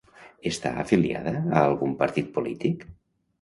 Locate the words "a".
1.41-1.61